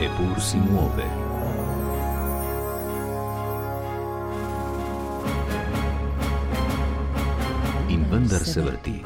Eppur 0.00 0.40
si 0.40 0.58
muove. 0.58 1.04
In 7.88 8.08
vendar 8.08 8.44
se 8.44 8.60
vrti. 8.60 9.02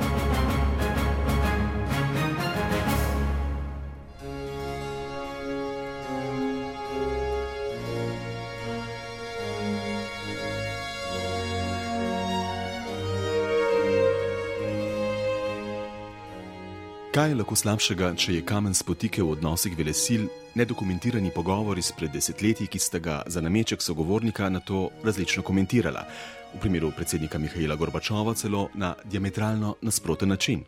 Kaj 17.13 17.29
je 17.29 17.35
lahko 17.37 17.53
slabšega, 17.53 18.07
če 18.17 18.39
je 18.39 18.43
kamen 18.49 18.73
spotike 18.73 19.21
v 19.21 19.35
odnosih 19.35 19.75
velesil, 19.77 20.23
nedokumentirani 20.57 21.29
pogovori 21.35 21.83
spred 21.85 22.09
desetletji, 22.09 22.71
ki 22.73 22.81
sta 22.81 23.01
ga 23.05 23.19
za 23.29 23.43
nameček 23.45 23.85
sogovornika 23.85 24.49
na 24.49 24.63
to 24.65 24.87
različno 25.05 25.45
komentirala, 25.45 26.07
v 26.55 26.63
primeru 26.65 26.89
predsednika 26.97 27.37
Mihajla 27.37 27.77
Gorbačova 27.77 28.33
celo 28.33 28.71
na 28.73 28.95
diametralno 29.05 29.75
nasproten 29.85 30.33
način. 30.33 30.65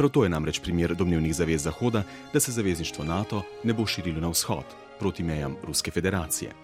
Prav 0.00 0.08
to 0.16 0.24
je 0.24 0.32
namreč 0.32 0.62
primer 0.64 0.94
domnevnih 0.96 1.36
zavez 1.36 1.68
Zahoda, 1.68 2.06
da 2.32 2.40
se 2.40 2.56
zavezništvo 2.56 3.04
NATO 3.04 3.42
ne 3.64 3.76
bo 3.76 3.84
širilo 3.86 4.20
na 4.20 4.32
vzhod, 4.32 4.64
proti 4.98 5.22
mejam 5.22 5.60
Ruske 5.60 5.90
federacije. 5.90 6.56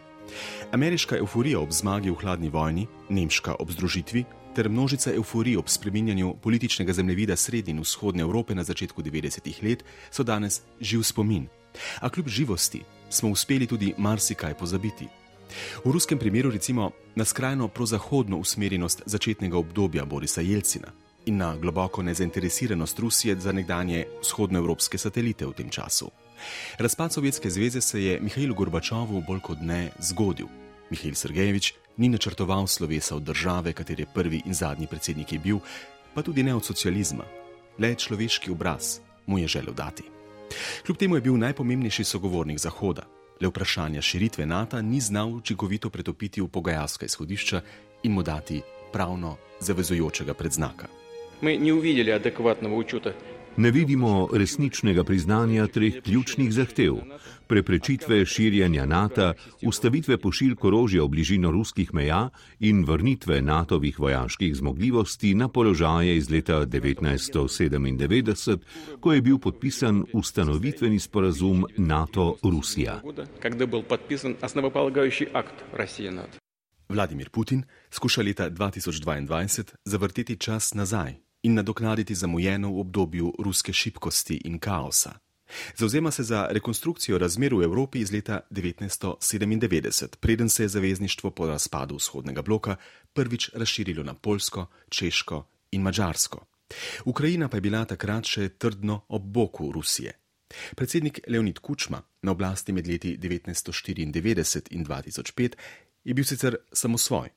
Ameriška 0.73 1.21
euforija 1.21 1.61
ob 1.61 1.73
zmagi 1.73 2.11
v 2.11 2.15
hladni 2.15 2.49
vojni, 2.49 2.87
nemška 3.11 3.61
ob 3.61 3.77
združitvi 3.77 4.25
ter 4.55 4.69
množica 4.69 5.13
euforij 5.13 5.57
ob 5.57 5.69
spreminjanju 5.69 6.35
političnega 6.43 6.93
zemljevida 6.93 7.37
srednje 7.37 7.71
in 7.71 7.81
vzhodne 7.81 8.23
Evrope 8.23 8.55
na 8.55 8.65
začetku 8.65 9.03
90-ih 9.03 9.63
let 9.63 9.85
so 10.11 10.23
danes 10.23 10.63
živ 10.81 11.03
spomin. 11.03 11.49
A 12.01 12.09
kljub 12.09 12.29
živosti 12.29 12.83
smo 13.11 13.31
uspeli 13.31 13.67
tudi 13.67 13.95
marsikaj 13.99 14.55
pozabiti. 14.55 15.09
V 15.85 15.91
ruskem 15.91 16.19
primeru 16.19 16.51
recimo 16.51 16.91
na 17.15 17.25
skrajno 17.25 17.69
prozahodno 17.69 18.39
usmerjenost 18.39 19.03
začetnega 19.07 19.59
obdobja 19.59 20.05
Borisa 20.05 20.41
Jelcina 20.41 20.89
in 21.27 21.37
na 21.37 21.57
globoko 21.57 22.03
nezainteresiranost 22.03 22.99
Rusije 22.99 23.41
za 23.41 23.53
nekdanje 23.53 24.07
vzhodnoevropske 24.23 24.99
satelite 24.99 25.47
v 25.47 25.53
tem 25.53 25.71
času. 25.71 26.11
Razpad 26.79 27.13
Sovjetske 27.13 27.51
zveze 27.51 27.81
se 27.81 28.05
je 28.05 28.21
Mihajlu 28.21 28.55
Gorbačovu 28.55 29.23
bolj 29.27 29.41
kot 29.41 29.59
ne 29.61 29.91
zgodil. 30.01 30.47
Mihajl 30.91 31.15
Sergejevič 31.15 31.75
ni 31.97 32.09
načrtoval 32.09 32.67
slovesa 32.67 33.17
od 33.17 33.23
države, 33.23 33.73
katere 33.73 34.07
prvi 34.15 34.43
in 34.47 34.55
zadnji 34.55 34.87
predsednik 34.87 35.33
je 35.33 35.39
bil, 35.39 35.59
pa 36.15 36.23
tudi 36.23 36.43
ne 36.43 36.55
od 36.55 36.65
socializma. 36.65 37.25
Le 37.79 37.95
človeški 37.95 38.51
obraz 38.51 38.99
mu 39.27 39.39
je 39.39 39.49
želel 39.49 39.75
dati. 39.75 40.03
Kljub 40.87 40.97
temu 40.99 41.17
je 41.17 41.21
bil 41.21 41.37
najpomembnejši 41.37 42.05
sogovornik 42.05 42.59
Zahoda. 42.59 43.03
Le 43.41 43.49
vprašanja 43.49 44.03
širitve 44.03 44.47
NATO 44.47 44.83
ni 44.83 45.01
znal 45.01 45.29
učinkovito 45.29 45.91
pretopiti 45.91 46.41
v 46.41 46.49
pogajalska 46.49 47.07
izhodišča 47.07 47.61
in 48.03 48.13
mu 48.13 48.23
dati 48.23 48.63
pravno 48.93 49.37
zavezujočega 49.61 50.35
predznaka. 50.35 50.87
Mi 51.41 51.59
nismo 51.59 51.81
videli 51.81 52.13
adekvatnega 52.13 52.75
učuta 52.75 53.13
Ne 53.57 53.71
vidimo 53.71 54.29
resničnega 54.33 55.05
priznanja 55.05 55.67
treh 55.67 56.01
ključnih 56.03 56.53
zahtev: 56.53 56.95
preprečitve 57.47 58.27
širjenja 58.27 58.87
NATO, 58.87 59.33
ustavitve 59.63 60.17
pošiljk 60.17 60.65
orožja 60.65 61.03
v 61.05 61.09
bližino 61.09 61.51
ruskih 61.51 61.95
meja 61.95 62.31
in 62.61 62.85
vrnitve 62.85 63.43
NATO-vih 63.43 63.99
vojaških 63.99 64.57
zmogljivosti 64.57 65.35
na 65.35 65.49
položaje 65.49 66.17
iz 66.17 66.31
leta 66.31 66.67
1997, 66.67 68.59
ko 69.01 69.13
je 69.13 69.23
bil 69.23 69.39
podpisan 69.39 70.05
ustanovitveni 70.13 70.99
sporazum 70.99 71.67
NATO-Rusija. 71.77 73.01
Vladimir 76.89 77.31
Putin 77.31 77.63
skuša 77.91 78.23
leta 78.23 78.51
2022 78.51 79.65
zavrteti 79.85 80.37
čas 80.37 80.75
nazaj 80.75 81.32
in 81.43 81.55
nadoknaditi 81.55 82.15
zamujeno 82.15 82.73
v 82.73 82.81
obdobju 82.81 83.35
ruske 83.39 83.73
šibkosti 83.73 84.41
in 84.45 84.59
kaosa. 84.59 85.19
Zauzema 85.77 86.11
se 86.11 86.23
za 86.23 86.47
rekonstrukcijo 86.51 87.19
razmer 87.19 87.55
v 87.55 87.63
Evropi 87.63 88.01
iz 88.01 88.13
leta 88.13 88.41
1997, 88.51 90.17
preden 90.21 90.49
se 90.49 90.65
je 90.65 90.69
zavezništvo 90.69 91.31
po 91.31 91.47
razpadu 91.47 91.97
vzhodnega 91.97 92.43
bloka 92.43 92.77
prvič 93.13 93.51
razširilo 93.55 94.03
na 94.03 94.15
Poljsko, 94.15 94.67
Češko 94.89 95.45
in 95.71 95.83
Mačarsko. 95.83 96.47
Ukrajina 97.05 97.49
pa 97.49 97.57
je 97.57 97.61
bila 97.61 97.85
takrat 97.85 98.25
še 98.25 98.49
trdno 98.49 99.05
ob 99.09 99.23
boku 99.23 99.73
Rusije. 99.73 100.13
Predsednik 100.77 101.21
Leonid 101.29 101.59
Kučma 101.59 102.03
na 102.23 102.33
oblasti 102.33 102.73
med 102.73 102.87
leti 102.87 103.17
1994 103.19 104.03
in 104.71 104.85
2005 104.85 105.57
je 106.05 106.15
bil 106.15 106.25
sicer 106.25 106.57
samosvoj, 106.73 107.29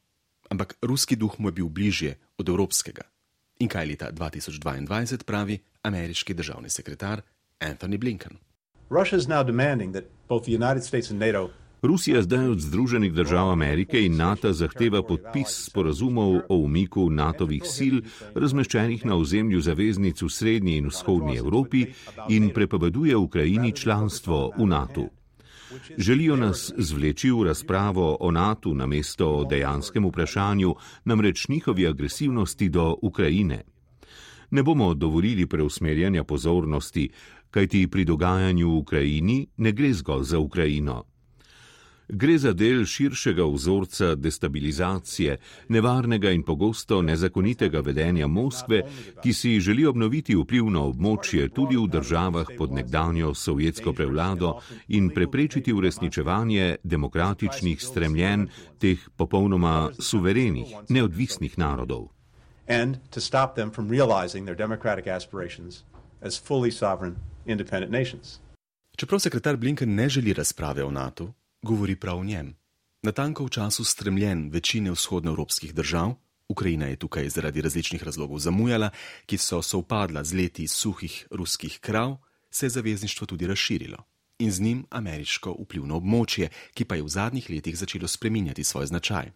ampak 0.50 0.78
ruski 0.82 1.16
duh 1.16 1.40
mu 1.40 1.48
je 1.48 1.52
bil 1.52 1.70
bližje 1.70 2.18
od 2.38 2.50
evropskega. 2.50 3.15
In 3.60 3.70
kaj 3.72 3.86
leta 3.88 4.12
2022 4.12 5.24
pravi 5.24 5.60
ameriški 5.82 6.34
državni 6.34 6.70
sekretar 6.70 7.22
Anthony 7.60 7.98
Blinken. 7.98 8.38
Rusija 11.82 12.22
zdaj 12.22 12.48
od 12.48 12.60
Združenih 12.60 13.14
držav 13.14 13.52
Amerike 13.52 14.06
in 14.06 14.18
NATO 14.18 14.54
zahteva 14.54 15.04
podpis 15.04 15.66
sporazumov 15.66 16.36
o 16.50 16.58
umiku 16.58 17.10
NATO-vih 17.10 17.64
sil, 17.76 17.98
razmeščenih 18.36 19.06
na 19.06 19.16
ozemlju 19.16 19.62
zaveznic 19.62 20.22
v 20.22 20.30
srednji 20.30 20.78
in 20.78 20.88
vzhodnji 20.88 21.38
Evropi, 21.38 21.86
in 22.30 22.50
prepoveduje 22.54 23.16
Ukrajini 23.16 23.72
članstvo 23.72 24.52
v 24.58 24.68
NATO. 24.68 25.08
Želijo 25.98 26.36
nas 26.36 26.72
zvleči 26.78 27.32
v 27.32 27.44
razpravo 27.44 28.18
o 28.20 28.32
NATO 28.32 28.74
na 28.74 28.86
mesto 28.86 29.30
o 29.30 29.46
dejanskem 29.46 30.06
vprašanju, 30.06 30.76
namreč 31.06 31.48
njihovi 31.50 31.88
agresivnosti 31.88 32.70
do 32.70 32.96
Ukrajine. 33.02 33.64
Ne 34.52 34.64
bomo 34.64 34.94
dovolili 34.94 35.48
preusmerjanja 35.48 36.24
pozornosti, 36.24 37.10
kajti 37.52 37.88
pri 37.88 38.06
dogajanju 38.06 38.70
v 38.70 38.78
Ukrajini 38.78 39.48
ne 39.58 39.72
gre 39.72 39.94
zgolj 39.94 40.24
za 40.24 40.40
Ukrajino. 40.40 41.04
Gre 42.08 42.38
za 42.38 42.54
del 42.54 42.86
širšega 42.86 43.46
vzorca 43.46 44.16
destabilizacije, 44.16 45.38
nevarnega 45.70 46.30
in 46.32 46.44
pogosto 46.44 47.02
nezakonitega 47.02 47.80
vedenja 47.80 48.28
Moskve, 48.28 48.82
ki 49.24 49.34
si 49.34 49.60
želi 49.60 49.86
obnoviti 49.86 50.36
vpliv 50.36 50.70
na 50.70 50.84
območje 50.86 51.50
tudi 51.50 51.78
v 51.78 51.88
državah 51.90 52.52
pod 52.58 52.72
nekdanjo 52.72 53.34
sovjetsko 53.34 53.94
prevlado 53.94 54.60
in 54.88 55.10
preprečiti 55.10 55.74
uresničevanje 55.74 56.76
demokratičnih 56.84 57.82
stremljen 57.82 58.50
teh 58.80 59.00
popolnoma 59.18 59.90
suverenih, 60.00 60.76
neodvisnih 60.90 61.58
narodov. 61.58 62.12
Čeprav 68.96 69.20
sekretar 69.20 69.58
Blinken 69.58 69.96
ne 69.96 70.10
želi 70.10 70.34
razprave 70.34 70.84
o 70.84 70.92
NATO, 70.92 71.34
govori 71.66 71.96
prav 71.96 72.20
o 72.20 72.24
njem. 72.24 72.56
Natanko 73.02 73.46
v 73.46 73.50
času 73.50 73.84
stremljen 73.84 74.50
večine 74.54 74.92
vzhodnoevropskih 74.92 75.74
držav, 75.74 76.14
Ukrajina 76.50 76.86
je 76.86 76.96
tukaj 76.96 77.30
zaradi 77.30 77.62
različnih 77.62 78.04
razlogov 78.04 78.40
zamujala, 78.40 78.90
ki 79.26 79.38
so 79.38 79.62
sovpadla 79.62 80.24
z 80.24 80.34
leti 80.34 80.68
suhih 80.68 81.28
ruskih 81.32 81.80
krav, 81.82 82.18
se 82.52 82.66
je 82.66 82.70
zavezništvo 82.70 83.28
tudi 83.28 83.48
razširilo 83.48 83.98
in 84.40 84.52
z 84.52 84.62
njim 84.62 84.86
ameriško 84.90 85.56
vplivno 85.64 85.96
območje, 85.96 86.50
ki 86.74 86.86
pa 86.86 86.96
je 86.96 87.04
v 87.04 87.10
zadnjih 87.10 87.50
letih 87.50 87.78
začelo 87.78 88.08
spreminjati 88.08 88.64
svoj 88.64 88.86
značaj. 88.86 89.32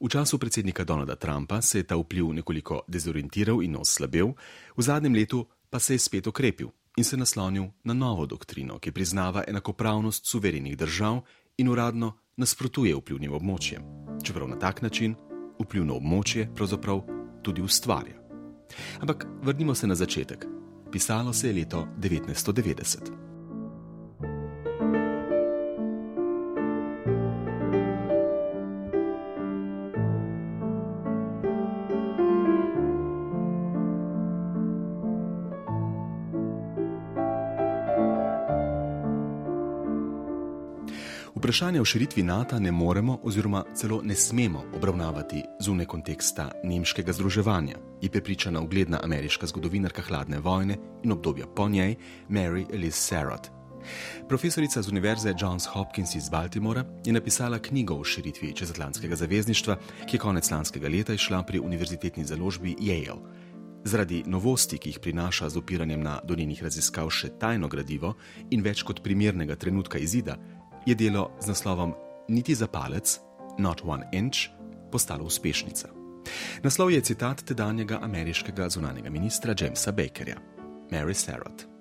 V 0.00 0.08
času 0.08 0.38
predsednika 0.38 0.84
Donalda 0.84 1.16
Trumpa 1.16 1.62
se 1.62 1.78
je 1.78 1.86
ta 1.86 1.96
vpliv 1.96 2.28
nekoliko 2.32 2.82
dezorientiral 2.88 3.62
in 3.62 3.76
oslabel, 3.76 4.34
v 4.76 4.82
zadnjem 4.82 5.14
letu 5.14 5.46
pa 5.70 5.78
se 5.80 5.94
je 5.94 5.98
spet 5.98 6.26
okrepil 6.26 6.68
in 6.96 7.04
se 7.04 7.16
naslonil 7.16 7.64
na 7.84 7.94
novo 7.94 8.26
doktrino, 8.26 8.78
ki 8.78 8.92
priznava 8.92 9.44
enakopravnost 9.48 10.26
suverenih 10.26 10.76
držav 10.76 11.22
in 11.58 11.68
uradno 11.68 12.12
nasprotuje 12.36 12.94
vplivnim 12.96 13.32
območjem, 13.32 13.82
čeprav 14.24 14.48
na 14.48 14.58
tak 14.58 14.82
način 14.82 15.14
vplivno 15.60 15.96
območje 16.00 16.48
pravzaprav 16.54 17.02
tudi 17.42 17.62
ustvarja. 17.62 18.18
Ampak 19.00 19.26
vrnimo 19.42 19.74
se 19.74 19.86
na 19.86 19.94
začetek. 19.94 20.46
Pisalo 20.92 21.32
se 21.32 21.48
je 21.48 21.54
leto 21.54 21.86
1990. 21.98 23.33
Vprašanje 41.54 41.80
o 41.80 41.84
širitvi 41.84 42.22
NATO 42.22 42.58
ne 42.58 42.72
moremo 42.72 43.18
oziroma 43.22 43.64
celo 43.74 44.00
ne 44.02 44.14
smemo 44.14 44.64
obravnavati 44.76 45.42
zunaj 45.60 45.86
konteksta 45.86 46.50
nemškega 46.64 47.12
združevanja, 47.12 47.76
je 48.02 48.10
prepričana 48.10 48.60
ugledna 48.60 49.00
ameriška 49.02 49.46
zgodovinarka 49.46 50.02
hladne 50.02 50.38
vojne 50.38 50.76
in 51.04 51.12
obdobja 51.12 51.46
po 51.46 51.68
njej 51.68 51.94
Mary 52.28 52.66
Elise 52.74 52.98
Sarot. 52.98 53.50
Profesorica 54.28 54.82
z 54.82 54.88
Univerze 54.88 55.34
Johns 55.38 55.66
Hopkins 55.66 56.14
iz 56.14 56.28
Baltimora 56.28 56.84
je 57.04 57.12
napisala 57.12 57.58
knjigo 57.58 57.94
o 57.94 58.04
širitvi 58.04 58.52
čezatlantskega 58.52 59.16
zavezništva, 59.16 59.76
ki 60.10 60.16
je 60.16 60.20
konec 60.20 60.50
lanskega 60.50 60.88
leta 60.88 61.14
išla 61.14 61.42
pri 61.42 61.60
univerzitetni 61.60 62.24
založbi 62.24 62.76
Yale. 62.80 63.44
Zaradi 63.84 64.22
novosti, 64.26 64.78
ki 64.78 64.88
jih 64.88 64.98
prinaša 64.98 65.48
z 65.48 65.58
opiranjem 65.58 66.02
na 66.02 66.20
do 66.24 66.34
njenih 66.34 66.62
raziskav 66.62 67.10
še 67.10 67.28
tajno 67.38 67.68
gradivo 67.68 68.14
in 68.50 68.62
več 68.64 68.82
kot 68.82 69.02
primernega 69.04 69.56
trenutka 69.56 69.98
izida, 69.98 70.38
je 70.86 70.94
delo 70.94 71.30
z 71.40 71.48
naslovom 71.48 71.94
Niti 72.28 72.54
za 72.54 72.66
palec, 72.66 73.20
Not 73.58 73.82
One 73.84 74.08
Inch, 74.12 74.38
postalo 74.92 75.24
uspešnica. 75.24 75.88
Naslov 76.62 76.90
je 76.90 77.00
citat 77.00 77.42
tedanjega 77.44 77.98
ameriškega 78.02 78.68
zunanjega 78.68 79.10
ministra 79.10 79.54
Jamesa 79.60 79.92
Bakerja, 79.92 80.36
Mary 80.90 81.14
Sarot. 81.14 81.74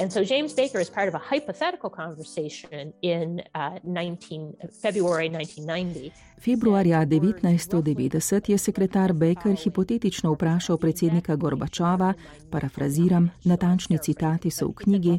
And 0.00 0.12
so 0.12 0.20
James 0.20 0.54
Baker 0.54 0.80
is 0.80 0.90
part 0.90 1.08
of 1.08 1.14
a 1.14 1.18
hypothetical 1.18 1.90
conversation 1.90 2.92
in 3.02 3.42
uh, 3.54 3.78
19, 3.84 4.54
February 4.82 5.28
1990. 5.28 6.12
Februarja 6.40 7.06
1990 7.06 8.50
je 8.50 8.58
sekretar 8.58 9.12
Baker 9.12 9.56
hipotetično 9.64 10.32
vprašal 10.32 10.78
predsednika 10.78 11.36
Gorbačova, 11.36 12.14
parafraziram, 12.50 13.30
natančni 13.44 13.98
citati 13.98 14.50
so 14.50 14.68
v 14.68 14.74
knjigi, 14.74 15.18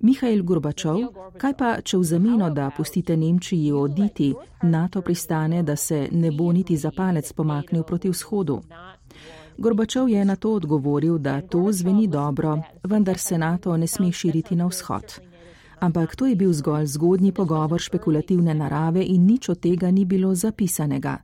Mihajl 0.00 0.42
Gorbačov, 0.42 0.98
kaj 1.38 1.54
pa, 1.58 1.68
če 1.82 1.98
v 1.98 2.04
zameno, 2.04 2.50
da 2.50 2.70
pustite 2.76 3.16
Nemčiji 3.16 3.72
oditi, 3.72 4.34
NATO 4.62 5.02
pristane, 5.02 5.62
da 5.62 5.76
se 5.76 6.08
ne 6.12 6.30
bo 6.30 6.52
niti 6.52 6.76
za 6.76 6.90
palec 6.90 7.32
pomaknil 7.32 7.82
proti 7.82 8.10
vzhodu? 8.10 8.60
Gorbačov 9.58 10.08
je 10.08 10.24
na 10.24 10.36
to 10.36 10.54
odgovoril, 10.54 11.18
da 11.18 11.40
to 11.40 11.72
zveni 11.72 12.06
dobro, 12.06 12.58
vendar 12.82 13.18
se 13.18 13.38
NATO 13.38 13.76
ne 13.76 13.86
sme 13.86 14.12
širiti 14.12 14.56
na 14.56 14.66
vzhod. 14.66 15.20
Ampak 15.80 16.16
to 16.16 16.26
je 16.26 16.36
bil 16.36 16.52
zgolj 16.52 16.86
zgodnji 16.86 17.32
pogovor 17.32 17.80
špekulativne 17.80 18.54
narave 18.54 19.04
in 19.04 19.26
nič 19.26 19.48
od 19.48 19.60
tega 19.60 19.90
ni 19.90 20.04
bilo 20.04 20.34
zapisanega. 20.34 21.18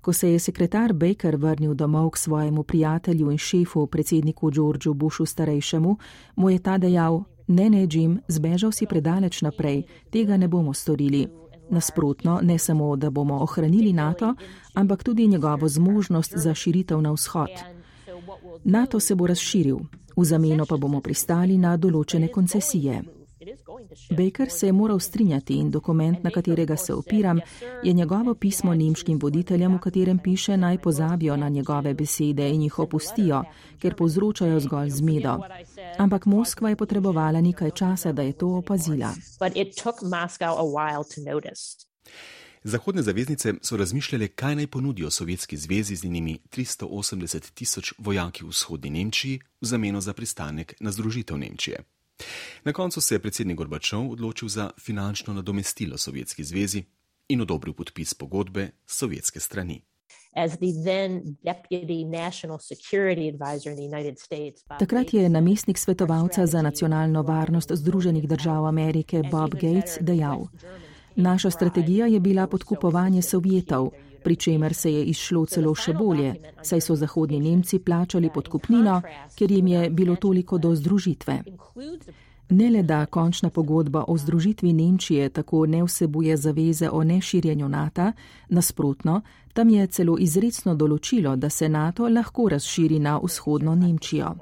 Ko 0.00 0.12
se 0.12 0.32
je 0.32 0.38
sekretar 0.38 0.92
Baker 0.92 1.36
vrnil 1.36 1.74
domov 1.74 2.10
k 2.10 2.16
svojemu 2.16 2.62
prijatelju 2.62 3.30
in 3.30 3.38
šefu, 3.38 3.86
predsedniku 3.86 4.50
Georgeu 4.50 4.94
Bushu 4.94 5.26
starejšemu, 5.26 5.96
mu 6.36 6.50
je 6.50 6.58
ta 6.58 6.78
dejal: 6.78 7.24
Ne, 7.48 7.70
ne, 7.70 7.86
Jim, 7.90 8.20
zbežal 8.28 8.72
si 8.72 8.86
predaleč 8.86 9.42
naprej, 9.42 9.82
tega 10.12 10.36
ne 10.36 10.48
bomo 10.48 10.74
storili. 10.74 11.28
Nasprotno, 11.70 12.40
ne 12.42 12.58
samo, 12.58 12.96
da 12.96 13.10
bomo 13.10 13.42
ohranili 13.42 13.92
NATO, 13.92 14.34
ampak 14.74 15.04
tudi 15.04 15.26
njegovo 15.26 15.68
zmožnost 15.68 16.32
za 16.36 16.54
širitev 16.54 17.00
na 17.00 17.12
vzhod. 17.12 17.50
NATO 18.64 19.00
se 19.00 19.14
bo 19.14 19.26
razširil, 19.26 19.78
v 20.16 20.24
zameno 20.24 20.66
pa 20.66 20.76
bomo 20.76 21.00
pristali 21.00 21.58
na 21.58 21.76
določene 21.76 22.28
koncesije. 22.28 23.17
Baker 24.10 24.50
se 24.50 24.66
je 24.66 24.72
moral 24.72 25.00
strinjati 25.00 25.54
in 25.54 25.70
dokument, 25.70 26.24
na 26.24 26.30
katerega 26.30 26.76
se 26.76 26.94
opiram, 26.94 27.40
je 27.82 27.92
njegovo 27.92 28.34
pismo 28.34 28.74
nemškim 28.74 29.18
voditeljem, 29.22 29.74
v 29.74 29.78
katerem 29.78 30.18
piše 30.18 30.56
naj 30.56 30.78
pozabijo 30.78 31.36
na 31.36 31.48
njegove 31.48 31.94
besede 31.94 32.50
in 32.50 32.62
jih 32.62 32.78
opustijo, 32.78 33.42
ker 33.78 33.94
povzročajo 33.94 34.60
zgolj 34.60 34.90
zmedo. 34.90 35.38
Ampak 35.98 36.26
Moskva 36.26 36.68
je 36.68 36.76
potrebovala 36.76 37.40
nekaj 37.40 37.70
časa, 37.70 38.12
da 38.12 38.22
je 38.22 38.32
to 38.32 38.48
opazila. 38.48 39.14
Zahodne 42.64 43.02
zaveznice 43.02 43.54
so 43.62 43.76
razmišljale, 43.76 44.28
kaj 44.28 44.56
naj 44.56 44.66
ponudijo 44.66 45.10
Sovjetski 45.10 45.56
zvezi 45.56 45.96
z 45.96 46.04
njenimi 46.04 46.38
380 46.50 47.50
tisoč 47.54 47.92
vojaki 47.98 48.44
v 48.44 48.48
vzhodni 48.48 48.90
Nemčiji 48.90 49.40
v 49.60 49.66
zameno 49.66 50.00
za 50.00 50.12
pristanek 50.12 50.74
na 50.80 50.92
združitev 50.92 51.38
Nemčije. 51.38 51.78
Na 52.64 52.72
koncu 52.72 53.00
se 53.00 53.14
je 53.14 53.18
predsednik 53.18 53.56
Gorbačov 53.56 54.10
odločil 54.10 54.48
za 54.48 54.70
finančno 54.80 55.34
nadomestilo 55.34 55.98
Sovjetski 55.98 56.44
zvezi 56.44 56.84
in 57.28 57.40
odobril 57.40 57.74
podpis 57.74 58.14
pogodbe 58.14 58.70
s 58.86 58.98
sovjetske 58.98 59.40
strani. 59.40 59.82
Takrat 64.78 65.14
je 65.14 65.28
namestnik 65.28 65.78
svetovalca 65.78 66.46
za 66.46 66.62
nacionalno 66.62 67.22
varnost 67.22 67.72
Združenih 67.72 68.28
držav 68.28 68.66
Amerike 68.66 69.22
Bob 69.30 69.50
Gates 69.50 69.98
dejal: 70.00 70.46
Naša 71.16 71.50
strategija 71.50 72.06
je 72.06 72.20
bila 72.20 72.46
podkupovanje 72.46 73.22
Sovjetov, 73.22 73.90
pri 74.24 74.36
čemer 74.36 74.74
se 74.74 74.92
je 74.92 75.04
izšlo 75.04 75.46
celo 75.46 75.74
še 75.74 75.92
bolje, 75.92 76.34
saj 76.62 76.80
so 76.80 76.96
zahodni 76.96 77.40
Nemci 77.40 77.78
plačali 77.78 78.30
podkupnino, 78.34 79.00
ker 79.36 79.50
jim 79.50 79.66
je 79.66 79.90
bilo 79.90 80.16
toliko 80.16 80.58
do 80.58 80.74
združitve. 80.74 81.42
Ne 82.50 82.70
le 82.70 82.82
da 82.82 83.06
končna 83.06 83.50
pogodba 83.50 84.04
o 84.08 84.16
združitvi 84.18 84.72
Nemčije 84.72 85.28
tako 85.28 85.66
ne 85.66 85.82
vsebuje 85.84 86.36
zaveze 86.36 86.88
o 86.90 87.04
neširjenju 87.04 87.68
NATO, 87.68 88.12
nasprotno, 88.48 89.20
tam 89.52 89.68
je 89.68 89.86
celo 89.86 90.16
izredno 90.18 90.74
določilo, 90.74 91.36
da 91.36 91.50
se 91.50 91.68
NATO 91.68 92.08
lahko 92.08 92.48
razširi 92.48 92.98
na 92.98 93.18
vzhodno 93.18 93.74
Nemčijo. 93.74 94.34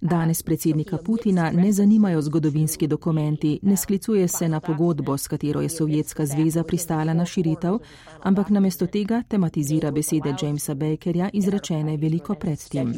Danes 0.00 0.42
predsednika 0.42 0.96
Putina 0.96 1.50
ne 1.50 1.72
zanimajo 1.72 2.22
zgodovinski 2.22 2.86
dokumenti, 2.86 3.58
ne 3.62 3.76
sklicuje 3.76 4.28
se 4.28 4.48
na 4.48 4.60
pogodbo, 4.60 5.18
s 5.18 5.28
katero 5.28 5.60
je 5.60 5.68
Sovjetska 5.68 6.26
zveza 6.26 6.64
pristala 6.64 7.14
na 7.14 7.26
širitev, 7.26 7.78
ampak 8.22 8.48
namesto 8.50 8.86
tega 8.86 9.22
tematizira 9.28 9.90
besede 9.90 10.34
Jamesa 10.42 10.74
Bakerja 10.74 11.30
izrečene 11.32 11.96
veliko 11.96 12.34
predtem. 12.34 12.94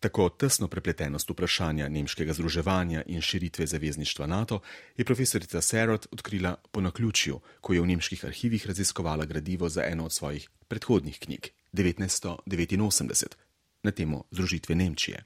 Tako 0.00 0.28
tesno 0.28 0.68
prepletenost 0.68 1.30
vprašanja 1.30 1.88
nemškega 1.88 2.32
združevanja 2.32 3.02
in 3.06 3.20
širitve 3.20 3.66
zavezništva 3.66 4.26
NATO 4.26 4.60
je 4.96 5.04
profesorica 5.04 5.60
Serot 5.60 6.06
odkrila 6.12 6.54
po 6.72 6.80
naključju, 6.80 7.40
ko 7.60 7.72
je 7.72 7.80
v 7.80 7.86
nemških 7.86 8.24
arhivih 8.24 8.66
raziskovala 8.66 9.24
gradivo 9.24 9.68
za 9.68 9.84
eno 9.84 10.04
od 10.04 10.12
svojih 10.12 10.48
predhodnih 10.68 11.18
knjig 11.18 11.50
1989 11.72 13.36
na 13.82 13.90
temo 13.90 14.24
združitve 14.30 14.74
Nemčije. 14.74 15.24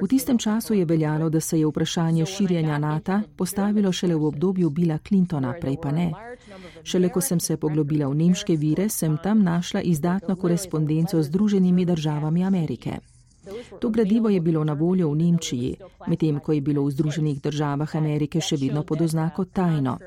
V 0.00 0.08
tistem 0.08 0.38
času 0.38 0.74
je 0.74 0.84
veljalo, 0.84 1.30
da 1.30 1.40
se 1.40 1.60
je 1.60 1.66
vprašanje 1.66 2.26
širjenja 2.26 2.78
NATO 2.78 3.20
postavilo 3.36 3.92
šele 3.92 4.14
v 4.14 4.24
obdobju 4.24 4.70
Billa 4.70 4.98
Clintona, 5.08 5.54
prej 5.60 5.76
pa 5.82 5.90
ne. 5.90 6.12
Šele 6.84 7.08
ko 7.08 7.20
sem 7.20 7.40
se 7.40 7.56
poglobila 7.56 8.08
v 8.08 8.14
nemške 8.14 8.56
vire, 8.56 8.88
sem 8.88 9.16
tam 9.22 9.42
našla 9.42 9.80
izdatno 9.80 10.36
korespondenco 10.36 11.22
z 11.22 11.26
Združenimi 11.26 11.84
državami 11.84 12.44
Amerike. 12.44 12.98
To 13.80 13.88
gradivo 13.90 14.28
je 14.28 14.40
bilo 14.40 14.64
na 14.64 14.72
voljo 14.72 15.10
v 15.10 15.16
Nemčiji, 15.16 15.76
medtem 16.06 16.40
ko 16.40 16.52
je 16.52 16.60
bilo 16.60 16.84
v 16.84 16.90
Združenih 16.90 17.40
državah 17.42 17.96
Amerike 17.96 18.40
še 18.40 18.56
vedno 18.60 18.82
pod 18.82 19.00
oznako 19.00 19.44
tajno. 19.44 19.98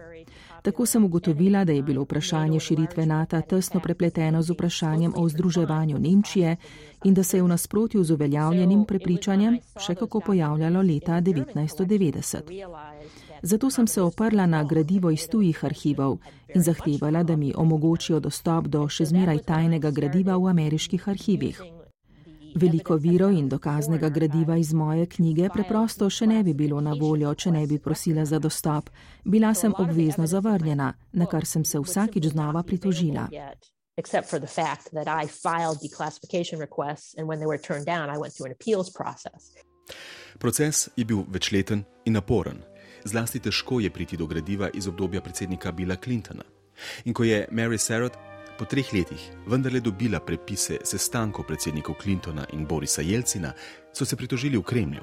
Tako 0.61 0.85
sem 0.85 1.05
ugotovila, 1.05 1.65
da 1.65 1.71
je 1.71 1.81
bilo 1.81 2.03
vprašanje 2.03 2.59
širitve 2.59 3.05
NATO 3.05 3.41
tesno 3.41 3.79
prepleteno 3.79 4.41
z 4.41 4.53
vprašanjem 4.53 5.13
o 5.17 5.29
združevanju 5.29 5.99
Nemčije 5.99 6.55
in 7.03 7.13
da 7.13 7.23
se 7.23 7.37
je 7.37 7.43
v 7.43 7.47
nasprotju 7.47 8.03
z 8.03 8.11
uveljavljenim 8.11 8.85
prepričanjem 8.85 9.59
še 9.85 9.95
kako 9.95 10.19
pojavljalo 10.19 10.81
leta 10.81 11.21
1990. 11.21 12.37
Zato 13.41 13.69
sem 13.69 13.87
se 13.87 14.01
oprla 14.01 14.45
na 14.45 14.63
gradivo 14.63 15.11
iz 15.11 15.27
tujih 15.27 15.65
arhivov 15.65 16.17
in 16.55 16.61
zahtevala, 16.61 17.23
da 17.23 17.35
mi 17.35 17.53
omogočijo 17.55 18.19
dostop 18.19 18.67
do 18.67 18.87
še 18.87 19.05
zmeraj 19.05 19.39
tajnega 19.39 19.91
gradiva 19.91 20.37
v 20.37 20.47
ameriških 20.47 21.09
arhivih. 21.09 21.80
Veliko 22.55 22.95
virov 22.95 23.31
in 23.31 23.49
dokaznega 23.49 24.09
gradiva 24.09 24.57
iz 24.57 24.73
moje 24.73 25.05
knjige 25.05 25.49
preprosto 25.53 26.09
še 26.09 26.27
ne 26.27 26.43
bi 26.43 26.53
bilo 26.53 26.81
na 26.81 26.93
voljo, 26.99 27.33
če 27.35 27.51
ne 27.51 27.65
bi 27.67 27.79
prosila 27.79 28.25
za 28.25 28.39
dostop. 28.39 28.89
Bila 29.23 29.53
sem 29.53 29.73
obvezno 29.77 30.27
zavrnjena, 30.27 30.93
na 31.11 31.25
kar 31.25 31.45
sem 31.45 31.65
se 31.65 31.79
vsakič 31.79 32.25
znova 32.33 32.63
pritožila. 32.63 33.27
Proces 40.39 40.89
je 40.95 41.05
bil 41.05 41.23
večleten 41.27 41.83
in 42.05 42.13
naporen. 42.13 42.63
Zlasti 43.05 43.39
težko 43.39 43.79
je 43.79 43.89
priti 43.89 44.17
do 44.17 44.27
gradiva 44.27 44.69
iz 44.73 44.87
obdobja 44.87 45.21
predsednika 45.21 45.71
Billa 45.71 45.95
Clintona. 45.95 46.43
In 47.05 47.13
ko 47.13 47.23
je 47.23 47.47
Mary 47.51 47.77
Sarot 47.77 48.17
po 48.61 48.69
treh 48.69 48.93
letih 48.93 49.17
vendarle 49.49 49.81
dobila 49.81 50.19
prepise 50.21 50.77
sestankov 50.85 51.49
predsednikov 51.49 51.97
Clintona 51.97 52.45
in 52.53 52.67
Borisa 52.69 53.01
Jelcina, 53.01 53.49
so 53.89 54.05
se 54.05 54.15
pritožili 54.15 54.57
v 54.57 54.61
Kremlju. 54.61 55.01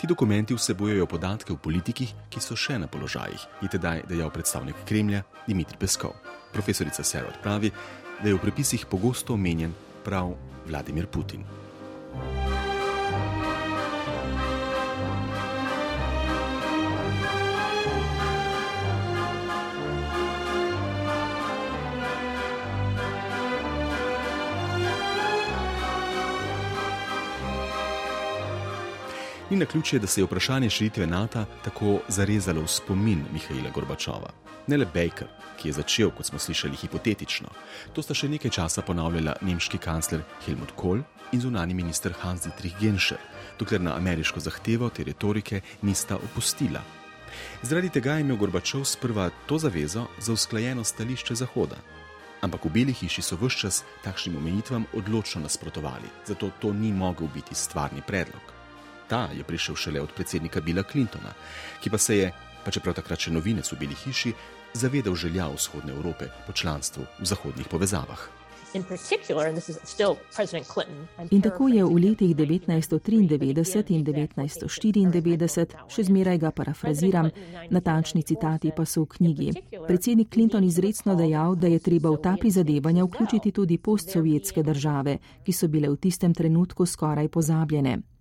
Ti 0.00 0.06
dokumenti 0.06 0.54
vsebujejo 0.54 1.06
podatke 1.06 1.52
o 1.54 1.60
politikih, 1.62 2.10
ki 2.26 2.42
so 2.42 2.58
še 2.58 2.74
na 2.74 2.90
položajih, 2.90 3.62
je 3.62 3.70
tedaj 3.70 4.02
dejal 4.10 4.34
predstavnik 4.34 4.82
Kremlja 4.82 5.22
Dimitri 5.46 5.78
Peskov. 5.78 6.18
Profesorica 6.50 7.06
Serot 7.06 7.38
pravi, 7.38 7.70
da 8.18 8.26
je 8.26 8.34
v 8.34 8.42
prepisih 8.42 8.82
pogosto 8.90 9.38
omenjen 9.38 9.70
prav 10.02 10.34
Vladimir 10.66 11.06
Putin. 11.06 11.46
Ni 29.50 29.56
na 29.56 29.64
ključje, 29.66 29.98
da 29.98 30.06
se 30.06 30.20
je 30.20 30.24
vprašanje 30.24 30.70
širitve 30.70 31.06
NATO 31.06 31.44
tako 31.64 32.00
zarezalo 32.08 32.60
v 32.62 32.68
spomin 32.68 33.24
Mihajla 33.32 33.70
Gorbačova. 33.74 34.30
Ne 34.66 34.76
le 34.76 34.84
Baker, 34.84 35.28
ki 35.56 35.68
je 35.68 35.72
začel, 35.72 36.10
kot 36.10 36.26
smo 36.26 36.38
slišali, 36.38 36.76
hipotetično. 36.76 37.48
To 37.96 38.02
sta 38.04 38.14
še 38.14 38.28
nekaj 38.28 38.50
časa 38.50 38.84
ponavljala 38.84 39.38
nemški 39.40 39.78
kancler 39.80 40.20
Helmut 40.44 40.74
Kohl 40.76 41.00
in 41.32 41.40
zunani 41.40 41.74
minister 41.74 42.12
Hans-Dietrich 42.22 42.76
Genscher, 42.80 43.18
dokler 43.58 43.80
na 43.80 43.96
ameriško 43.96 44.40
zahtevo 44.40 44.90
te 44.90 45.04
retorike 45.08 45.62
nista 45.82 46.20
opustila. 46.20 46.84
Zaradi 47.62 47.88
tega 47.88 48.18
je 48.18 48.26
imel 48.26 48.36
Gorbačov 48.36 48.84
sprva 48.84 49.30
to 49.46 49.58
zavezo 49.58 50.04
za 50.18 50.32
usklajeno 50.32 50.84
stališče 50.84 51.34
Zahoda. 51.34 51.80
Ampak 52.44 52.68
v 52.68 52.74
Beli 52.76 52.92
hiši 52.92 53.24
so 53.24 53.40
vse 53.40 53.64
čas 53.64 53.80
takšnim 54.04 54.36
omejitvam 54.36 54.84
odločno 54.92 55.40
nasprotovali, 55.40 56.12
zato 56.26 56.52
to 56.60 56.72
ni 56.72 56.92
mogel 56.92 57.32
biti 57.34 57.54
stvarni 57.54 58.04
predlog. 58.06 58.57
Ta 59.08 59.28
je 59.36 59.44
prišel 59.44 59.76
šele 59.76 60.00
od 60.00 60.12
predsednika 60.12 60.60
Bila 60.60 60.82
Clintona, 60.82 61.32
ki 61.80 61.90
pa 61.90 61.98
se 61.98 62.16
je, 62.16 62.32
pa 62.64 62.70
čeprav 62.70 62.94
takrat 62.94 63.24
še 63.24 63.32
novinec 63.32 63.72
v 63.72 63.78
Beli 63.80 63.96
hiši, 63.96 64.34
zavedal 64.74 65.14
želja 65.14 65.48
vzhodne 65.48 65.92
Evrope 65.92 66.28
po 66.46 66.52
članstvu 66.52 67.06
v 67.20 67.24
zahodnih 67.24 67.68
povezavah. 67.68 68.28
In 71.30 71.40
tako 71.40 71.68
je 71.68 71.84
v 71.84 71.94
letih 71.94 72.36
1993 72.36 73.16
in 73.16 73.28
1994, 75.12 75.66
še 75.88 76.04
zmeraj 76.04 76.38
ga 76.38 76.50
parafraziram, 76.52 77.30
natančni 77.70 78.22
citati 78.22 78.72
pa 78.76 78.84
so 78.84 79.06
v 79.06 79.08
knjigi. 79.16 79.48
Predsednik 79.88 80.28
Clinton 80.28 80.64
izredno 80.64 81.16
dejal, 81.16 81.56
da 81.56 81.66
je 81.72 81.78
treba 81.80 82.12
v 82.12 82.20
ta 82.20 82.36
prizadevanja 82.36 83.04
vključiti 83.08 83.52
tudi 83.52 83.78
postsovjetske 83.78 84.62
države, 84.62 85.18
ki 85.44 85.52
so 85.52 85.68
bile 85.68 85.88
v 85.88 85.96
tistem 85.96 86.34
trenutku 86.34 86.86
skoraj 86.86 87.28
pozabljene. 87.28 88.17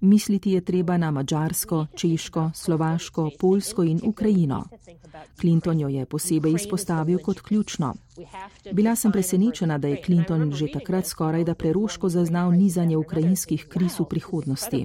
Misliti 0.00 0.50
je 0.50 0.64
treba 0.64 0.96
na 0.96 1.10
Mačarsko, 1.10 1.86
Češko, 1.96 2.50
Slovaško, 2.54 3.30
Poljsko 3.38 3.82
in 3.82 4.00
Ukrajino. 4.04 4.64
Clinton 5.40 5.80
jo 5.80 5.88
je 5.88 6.06
posebej 6.06 6.52
izpostavil 6.52 7.18
kot 7.18 7.40
ključno. 7.40 7.94
Bila 8.72 8.96
sem 8.96 9.12
presenečena, 9.12 9.78
da 9.78 9.88
je 9.88 10.02
Clinton 10.04 10.52
že 10.52 10.72
takrat 10.72 11.06
skoraj 11.06 11.44
da 11.44 11.54
preroško 11.54 12.08
zaznal 12.08 12.52
nizanje 12.52 12.96
ukrajinskih 12.96 13.66
kriz 13.68 14.00
v 14.00 14.04
prihodnosti. 14.04 14.84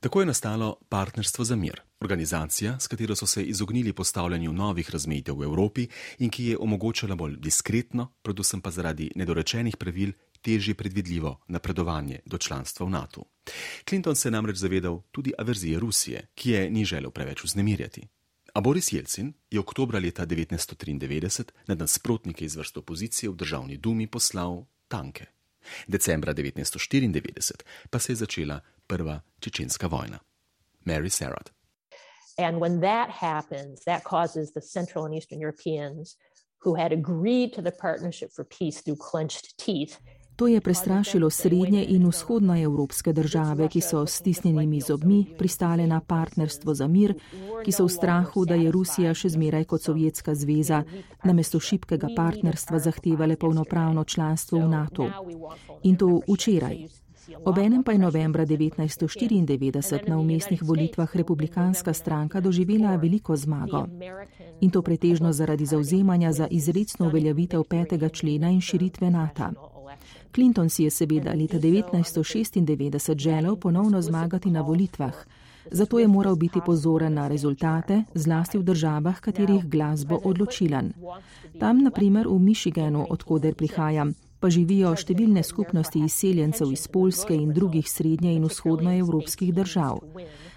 Tako 0.00 0.20
je 0.20 0.26
nastalo 0.26 0.76
Partnerstvo 0.88 1.44
za 1.44 1.56
mir, 1.56 1.80
organizacija, 2.00 2.80
s 2.80 2.86
katero 2.86 3.16
so 3.16 3.26
se 3.26 3.42
izognili 3.42 3.92
postavljanju 3.92 4.52
novih 4.52 4.90
razmejitev 4.90 5.38
v 5.38 5.42
Evropi 5.42 5.88
in 6.18 6.30
ki 6.30 6.44
je 6.44 6.58
omogočala 6.58 7.14
bolj 7.14 7.36
diskretno, 7.36 8.12
predvsem 8.22 8.60
pa 8.60 8.70
zaradi 8.70 9.10
nedorečenih 9.16 9.76
pravil, 9.76 10.12
težje 10.44 10.74
predvidljivo 10.74 11.38
napredovanje 11.48 12.20
do 12.26 12.38
članstva 12.38 12.86
v 12.86 12.90
NATO. 12.90 13.24
Clinton 13.88 14.16
se 14.16 14.28
je 14.28 14.32
namreč 14.32 14.56
zavedal 14.56 15.00
tudi 15.10 15.32
averzije 15.38 15.78
Rusije, 15.80 16.26
ki 16.34 16.50
je 16.50 16.70
ni 16.70 16.84
želel 16.84 17.10
preveč 17.10 17.44
vznemirjati. 17.44 18.08
A 18.54 18.60
Boris 18.60 18.92
Jelcin 18.92 19.32
je 19.50 19.60
oktobra 19.60 19.98
leta 19.98 20.26
1993 20.26 21.42
na 21.66 21.74
nasprotnike 21.74 22.44
iz 22.44 22.56
vrst 22.56 22.76
opozicije 22.76 23.30
v 23.30 23.36
državni 23.36 23.76
dumi 23.76 24.06
poslal 24.06 24.64
tanke. 24.88 25.26
Decembra 25.86 26.34
1994 26.34 27.64
pa 27.90 27.98
se 27.98 28.12
je 28.12 28.16
začela 28.16 28.60
prva 28.86 29.20
čečenska 29.40 29.86
vojna. 29.86 30.18
Mary 30.84 31.10
Sarad. 31.10 31.50
And 32.38 32.58
when 32.58 32.80
that 32.80 33.10
happens, 33.10 33.84
that 33.84 34.02
causes 34.04 34.52
the 34.52 34.60
Central 34.60 35.04
and 35.04 35.14
Eastern 35.14 35.40
Europeans 35.40 36.16
who 36.64 36.74
had 36.74 36.92
agreed 36.92 37.52
to 37.52 37.62
the 37.62 37.70
Partnership 37.70 38.30
for 38.36 38.44
Peace 38.44 38.82
through 38.82 38.98
clenched 39.10 39.56
teeth 39.56 39.96
To 40.36 40.46
je 40.46 40.60
prestrašilo 40.60 41.30
srednje 41.30 41.84
in 41.88 42.06
vzhodno 42.06 42.62
evropske 42.62 43.12
države, 43.12 43.68
ki 43.68 43.80
so 43.80 44.06
s 44.06 44.16
stisnjenimi 44.18 44.80
zobmi 44.80 45.26
pristale 45.38 45.86
na 45.86 46.00
partnerstvo 46.00 46.74
za 46.74 46.88
mir, 46.88 47.14
ki 47.64 47.72
so 47.72 47.84
v 47.84 47.88
strahu, 47.88 48.44
da 48.44 48.54
je 48.54 48.72
Rusija 48.72 49.14
še 49.14 49.28
zmeraj 49.28 49.64
kot 49.64 49.82
Sovjetska 49.82 50.34
zveza, 50.34 50.82
namesto 51.24 51.60
šibkega 51.60 52.08
partnerstva 52.16 52.78
zahtevale 52.78 53.36
polnopravno 53.36 54.04
članstvo 54.04 54.58
v 54.58 54.68
NATO. 54.68 55.08
In 55.82 55.96
to 55.96 56.20
včeraj. 56.28 56.86
Obenem 57.44 57.82
pa 57.82 57.92
je 57.92 57.98
novembra 57.98 58.46
1994 58.46 60.08
na 60.08 60.18
umestnih 60.18 60.62
volitvah 60.62 61.16
republikanska 61.16 61.92
stranka 61.92 62.40
doživela 62.40 62.96
veliko 62.96 63.36
zmago. 63.36 63.86
In 64.60 64.70
to 64.70 64.82
pretežno 64.82 65.32
zaradi 65.32 65.66
zauzemanja 65.66 66.32
za 66.32 66.46
izredno 66.50 67.06
uveljavitev 67.06 67.64
petega 67.64 68.08
člena 68.08 68.50
in 68.50 68.60
širitve 68.60 69.10
NATO. 69.10 69.73
Clinton 70.34 70.68
si 70.68 70.82
je 70.82 70.90
seveda 70.90 71.32
leta 71.32 71.58
1996 71.58 73.18
želel 73.18 73.56
ponovno 73.56 74.02
zmagati 74.02 74.50
na 74.50 74.60
volitvah, 74.60 75.14
zato 75.70 75.98
je 75.98 76.08
moral 76.08 76.36
biti 76.36 76.60
pozoren 76.66 77.14
na 77.14 77.28
rezultate, 77.28 78.02
zlasti 78.14 78.58
v 78.58 78.62
državah, 78.62 79.20
katerih 79.20 79.64
glas 79.64 80.06
bo 80.06 80.20
odločilen. 80.24 80.92
Tam, 81.60 81.82
naprimer 81.82 82.26
v 82.28 82.38
Michiganu, 82.38 83.06
odkuder 83.10 83.54
prihajam, 83.54 84.14
pa 84.40 84.50
živijo 84.50 84.90
številne 84.96 85.42
skupnosti 85.42 86.02
izseljencev 86.04 86.72
iz 86.72 86.88
Polske 86.88 87.34
in 87.34 87.54
drugih 87.54 87.86
srednje 87.88 88.34
in 88.34 88.44
vzhodnoevropskih 88.44 89.54
držav. 89.54 90.02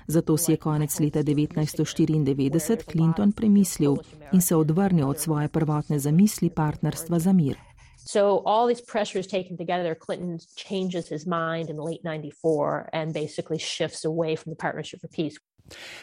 Zato 0.07 0.37
si 0.37 0.51
je 0.51 0.57
konec 0.57 0.99
leta 0.99 1.23
1994 1.23 2.83
Clinton 2.91 3.31
premislil 3.31 3.95
in 4.33 4.41
se 4.41 4.55
odvrnil 4.55 5.07
od 5.09 5.19
svoje 5.19 5.47
prvotne 5.47 5.99
zamisli 5.99 6.49
partnerstva 6.49 7.19
za 7.19 7.33
mir. 7.33 7.66
So 8.07 8.41
all 8.45 8.67
these 8.67 8.85
pressures 8.91 9.27
taken 9.27 9.57
together, 9.57 9.95
Clinton 10.05 10.39
changes 10.55 11.09
his 11.09 11.25
mind 11.25 11.69
in 11.69 11.77
late 11.77 12.03
94 12.03 12.89
and 12.93 13.13
basically 13.13 13.59
shifts 13.59 14.05
away 14.05 14.35
from 14.35 14.53
the 14.53 14.59
Partnership 14.61 15.01
for 15.01 15.09
Peace. 15.09 15.35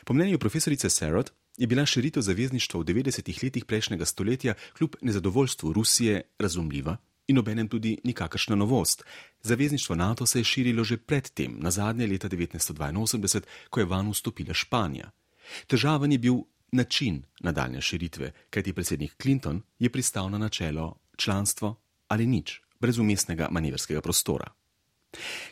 Po 0.05 0.15
mnenju 0.15 0.39
profesorice 0.39 0.91
Sarot 0.91 1.33
je 1.57 1.67
bila 1.67 1.87
širitev 1.87 2.23
zavezništva 2.23 2.81
v 2.81 2.85
90-ih 2.85 3.43
letih 3.43 3.65
prejšnjega 3.65 4.05
stoletja 4.05 4.55
kljub 4.79 4.97
nezadovoljstvu 5.01 5.73
Rusije 5.73 6.23
razumljiva 6.39 6.97
in 7.27 7.39
obenem 7.39 7.69
tudi 7.69 7.99
nikakršna 8.05 8.57
novost. 8.57 9.05
Zavezništvo 9.43 9.97
NATO 9.97 10.27
se 10.27 10.41
je 10.41 10.45
širilo 10.45 10.85
že 10.85 10.97
predtem, 10.97 11.57
na 11.59 11.71
zadnje 11.71 12.07
leta 12.07 12.29
1982, 12.29 13.41
ko 13.71 13.81
je 13.81 13.87
van 13.87 14.11
vstopila 14.11 14.55
Španija. 14.55 15.11
Težaven 15.67 16.13
je 16.13 16.19
bil 16.19 16.35
način 16.73 17.23
nadaljne 17.41 17.81
širitve, 17.81 18.33
kajti 18.51 18.73
predsednik 18.73 19.17
Clinton 19.23 19.63
je 19.79 19.91
pristal 19.91 20.31
na 20.31 20.39
načelo 20.39 20.99
članstvo 21.17 21.84
ali 22.09 22.27
nič, 22.27 22.61
brez 22.81 22.99
umestnega 22.99 23.49
manevrskega 23.51 24.01
prostora. 24.01 24.53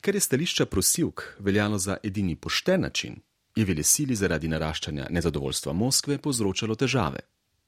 Ker 0.00 0.14
je 0.14 0.20
stališča 0.20 0.66
prosilk 0.66 1.22
veljalo 1.38 1.78
za 1.78 1.96
edini 2.02 2.36
pošten 2.36 2.80
način, 2.80 3.20
je 3.56 3.64
vele 3.64 3.82
sili 3.82 4.16
zaradi 4.16 4.48
naraščanja 4.48 5.06
nezadovoljstva 5.10 5.72
Moskve 5.72 6.18
povzročalo 6.18 6.74
težave. 6.74 7.20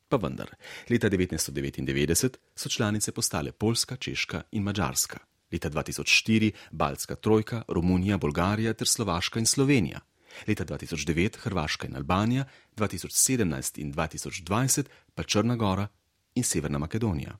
Pa 0.09 0.17
vendar, 0.21 0.51
leta 0.91 1.11
1999 1.11 2.37
so 2.55 2.69
članice 2.69 3.13
postale 3.13 3.53
Poljska, 3.53 3.97
Češka 3.97 4.43
in 4.53 4.63
Mačarska, 4.63 5.19
leta 5.53 5.71
2004 5.71 6.53
Baltska 6.71 7.17
trojka, 7.17 7.63
Romunija, 7.69 8.19
Bolgarija 8.19 8.75
ter 8.75 8.89
Slovaška 8.89 9.39
in 9.39 9.47
Slovenija, 9.47 10.01
leta 10.49 10.65
2009 10.65 11.39
Hrvaška 11.39 11.87
in 11.87 11.97
Albanija, 11.97 12.45
2017 12.77 13.81
in 13.81 13.93
2020 13.95 14.85
pa 15.15 15.23
Črna 15.23 15.57
Gora 15.57 15.89
in 16.35 16.45
Severna 16.45 16.79
Makedonija. 16.79 17.39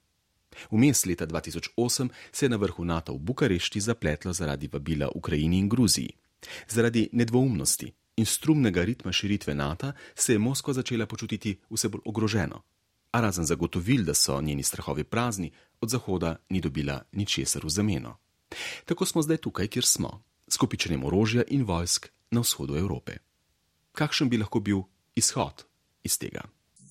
Vmes 0.71 1.05
leta 1.05 1.27
2008 1.27 2.09
se 2.31 2.45
je 2.45 2.49
na 2.49 2.57
vrhu 2.57 2.85
NATO 2.85 3.13
v 3.13 3.19
Bukarešti 3.19 3.79
zapletlo 3.79 4.33
zaradi 4.33 4.67
vabila 4.67 5.09
Ukrajini 5.15 5.59
in 5.59 5.69
Gruziji. 5.69 6.09
Zaradi 6.67 7.09
nedvoumnosti 7.11 7.93
in 8.15 8.25
strumnega 8.25 8.83
ritma 8.83 9.11
širitve 9.11 9.55
NATO 9.55 9.91
se 10.15 10.33
je 10.33 10.39
Moskva 10.39 10.73
začela 10.73 11.05
počutiti 11.05 11.59
vse 11.69 11.89
bolj 11.89 12.01
ogroženo. 12.05 12.61
A 13.11 13.21
razen 13.21 13.45
zagotovil, 13.45 14.03
da 14.03 14.13
so 14.13 14.41
njeni 14.41 14.63
strahovi 14.63 15.03
prazni, 15.03 15.51
od 15.81 15.89
Zahoda 15.89 16.35
ni 16.49 16.61
dobila 16.61 17.01
ničesar 17.11 17.65
v 17.65 17.69
zameno. 17.69 18.17
Tako 18.85 19.05
smo 19.05 19.21
zdaj 19.21 19.37
tukaj, 19.37 19.67
kjer 19.67 19.85
smo, 19.85 20.23
s 20.47 20.57
kopičenjem 20.57 21.03
orožja 21.03 21.43
in 21.47 21.63
vojsk 21.63 22.07
na 22.31 22.41
vzhodu 22.41 22.77
Evrope. 22.77 23.17
Kakšen 23.91 24.29
bi 24.29 24.37
lahko 24.37 24.59
bil 24.59 24.81
izhod 25.15 25.63
iz 26.03 26.17
tega? 26.17 26.41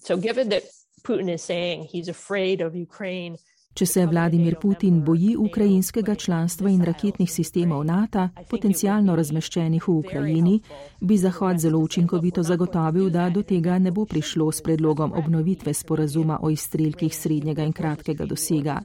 So, 0.06 0.16
given 0.16 0.48
that 0.48 0.62
Putin 1.02 1.28
is 1.28 1.42
saying 1.42 1.88
he's 1.92 2.08
afraid 2.08 2.60
of 2.60 2.74
Ukraine, 2.74 3.36
Če 3.74 3.86
se 3.86 4.06
Vladimir 4.06 4.54
Putin 4.62 5.00
boji 5.04 5.32
ukrajinskega 5.36 6.14
članstva 6.14 6.70
in 6.70 6.84
raketnih 6.86 7.30
sistemov 7.30 7.82
NATO, 7.84 8.28
potencialno 8.50 9.16
razmeščenih 9.18 9.88
v 9.88 9.94
Ukrajini, 9.96 10.60
bi 11.00 11.16
Zahod 11.18 11.58
zelo 11.58 11.80
učinkovito 11.82 12.42
zagotovil, 12.42 13.10
da 13.10 13.26
do 13.34 13.42
tega 13.42 13.78
ne 13.78 13.90
bo 13.90 14.04
prišlo 14.06 14.52
s 14.52 14.62
predlogom 14.62 15.12
obnovitve 15.18 15.74
sporazuma 15.74 16.38
o 16.42 16.50
izstrelkih 16.54 17.16
srednjega 17.16 17.66
in 17.66 17.72
kratkega 17.72 18.26
dosega. 18.30 18.78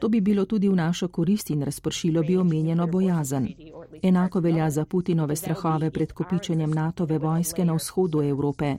To 0.00 0.08
bi 0.08 0.20
bilo 0.20 0.44
tudi 0.44 0.68
v 0.68 0.74
našo 0.74 1.08
korist 1.08 1.50
in 1.50 1.62
razpršilo 1.62 2.22
bi 2.22 2.36
omenjeno 2.36 2.86
bojazen. 2.86 3.48
Enako 4.02 4.40
velja 4.40 4.70
za 4.70 4.84
Putinove 4.84 5.36
strahove 5.36 5.90
pred 5.90 6.12
kopičenjem 6.12 6.70
NATO-ve 6.70 7.18
vojske 7.18 7.64
na 7.64 7.74
vzhodu 7.74 8.22
Evrope. 8.22 8.76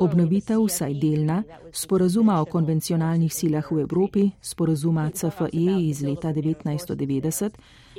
Obnovitev, 0.00 0.64
vsaj 0.64 0.94
delna, 0.94 1.42
sporazuma 1.72 2.40
o 2.40 2.44
konvencionalnih 2.44 3.34
silah 3.34 3.72
v 3.72 3.80
Evropi, 3.80 4.30
sporazuma 4.40 5.10
CFE 5.10 5.48
iz 5.80 6.02
leta 6.02 6.32
1990, 6.32 7.50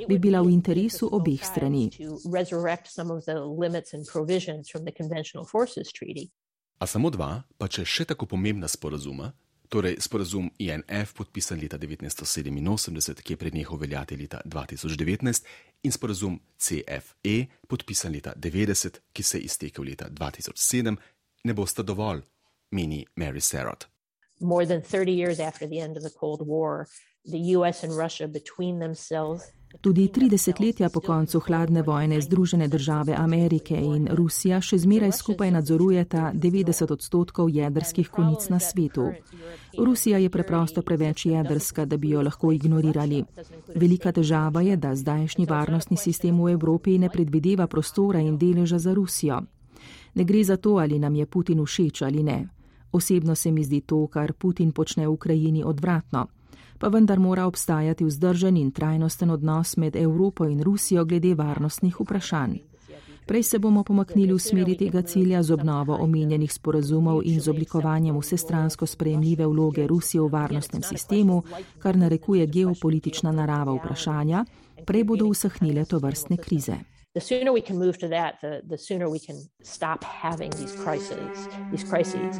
bi 0.08 0.18
bila 0.18 0.42
v 0.42 0.50
interesu 0.50 1.08
obeh 1.12 1.44
strani. 1.44 1.90
A 6.78 6.86
samo 6.86 7.10
dva, 7.10 7.42
pa 7.58 7.68
če 7.68 7.84
še 7.84 8.04
tako 8.04 8.26
pomembna 8.26 8.68
sporazuma, 8.68 9.32
torej 9.68 9.96
sporazum 10.00 10.50
INF, 10.58 11.12
podpisan 11.16 11.60
leta 11.60 11.78
1987, 11.78 13.22
ki 13.22 13.32
je 13.32 13.36
prenehal 13.36 13.78
veljati 13.78 14.16
leta 14.16 14.40
2019, 14.44 15.44
in 15.82 15.92
sporazum 15.92 16.38
CFE, 16.58 17.36
podpisan 17.68 18.12
leta 18.12 18.32
90, 18.36 19.00
ki 19.12 19.22
se 19.22 19.38
je 19.38 19.48
iztekel 19.50 19.84
leta 19.84 20.08
2007, 20.10 20.96
ne 21.44 21.54
bosta 21.54 21.82
dovolj, 21.82 22.22
meni 22.70 23.04
Mary 23.16 23.40
Sarot. 23.40 23.86
More 24.40 24.66
than 24.66 24.82
30 24.82 25.12
years 25.12 25.40
after 25.40 25.68
the 25.68 25.80
end 25.80 25.96
of 25.96 26.02
the 26.02 26.10
Cold 26.20 26.46
War, 26.46 26.86
the 27.24 27.56
US 27.56 27.82
and 27.84 27.96
Russia 27.96 28.28
between 28.28 28.78
themselves 28.78 29.42
Tudi 29.80 30.08
30 30.08 30.60
letja 30.60 30.88
po 30.88 31.00
koncu 31.00 31.40
hladne 31.40 31.82
vojne 31.82 32.20
Združene 32.20 32.68
države 32.68 33.14
Amerike 33.18 33.76
in 33.76 34.08
Rusija 34.10 34.60
še 34.60 34.78
zmeraj 34.78 35.12
skupaj 35.12 35.50
nadzorujeta 35.50 36.30
90 36.34 36.92
odstotkov 36.92 37.50
jedrskih 37.50 38.08
konic 38.08 38.48
na 38.48 38.58
svetu. 38.58 39.10
Rusija 39.78 40.18
je 40.18 40.30
preprosto 40.30 40.82
preveč 40.82 41.26
jedrska, 41.26 41.84
da 41.84 41.96
bi 41.96 42.10
jo 42.10 42.22
lahko 42.22 42.52
ignorirali. 42.52 43.24
Velika 43.74 44.12
težava 44.12 44.60
je, 44.60 44.76
da 44.76 44.94
zdajšnji 44.94 45.46
varnostni 45.46 45.96
sistem 45.96 46.40
v 46.42 46.52
Evropi 46.52 46.98
ne 46.98 47.10
predvideva 47.10 47.66
prostora 47.66 48.20
in 48.20 48.38
deleža 48.38 48.78
za 48.78 48.94
Rusijo. 48.94 49.40
Ne 50.14 50.24
gre 50.24 50.44
za 50.44 50.56
to, 50.56 50.78
ali 50.78 50.98
nam 50.98 51.14
je 51.14 51.26
Putin 51.26 51.64
všeč 51.64 52.02
ali 52.02 52.22
ne. 52.22 52.48
Osebno 52.92 53.34
se 53.34 53.52
mi 53.52 53.64
zdi 53.64 53.80
to, 53.80 54.06
kar 54.06 54.32
Putin 54.32 54.72
počne 54.72 55.06
v 55.06 55.12
Ukrajini, 55.12 55.64
odvratno 55.64 56.26
pa 56.78 56.88
vendar 56.88 57.18
mora 57.18 57.46
obstajati 57.46 58.04
vzdržen 58.04 58.56
in 58.56 58.70
trajnosten 58.70 59.30
odnos 59.30 59.76
med 59.76 59.96
Evropo 59.96 60.44
in 60.44 60.62
Rusijo 60.62 61.04
glede 61.04 61.34
varnostnih 61.34 62.00
vprašanj. 62.00 62.56
Prej 63.26 63.42
se 63.42 63.58
bomo 63.58 63.82
pomaknili 63.84 64.32
v 64.32 64.38
smeri 64.38 64.76
tega 64.78 65.02
cilja 65.02 65.42
z 65.42 65.50
obnovo 65.50 65.96
omenjenih 65.98 66.52
sporazumov 66.52 67.22
in 67.24 67.40
z 67.40 67.48
oblikovanjem 67.50 68.18
vsestransko 68.18 68.86
sprejemljive 68.86 69.46
vloge 69.46 69.86
Rusije 69.86 70.20
v 70.22 70.28
varnostnem 70.30 70.82
sistemu, 70.82 71.42
kar 71.78 71.96
narekuje 71.96 72.46
geopolitična 72.46 73.32
narava 73.32 73.74
vprašanja, 73.74 74.44
prej 74.86 75.04
bodo 75.04 75.26
usahnile 75.26 75.84
to 75.84 75.98
vrstne 75.98 76.36
krize. 76.36 76.78
The 77.14 77.20
sooner 77.20 77.50
we 77.50 77.60
can 77.66 77.78
move 77.78 77.98
to 77.98 78.08
that, 78.08 78.34
the, 78.40 78.60
the 78.68 78.78
sooner 78.78 79.08
we 79.08 79.18
can 79.18 79.36
stop 79.62 80.04
having 80.04 80.50
these 80.50 80.76
crises. 80.84 81.48
These 81.72 81.88
crises. 81.90 82.38